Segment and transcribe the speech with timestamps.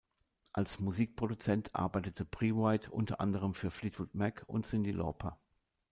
[0.51, 5.37] Als Musikproduzent arbeitete Previte unter anderem für Fleetwood Mac und Cyndi Lauper.